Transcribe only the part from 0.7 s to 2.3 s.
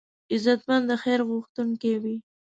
د خیر غوښتونکی وي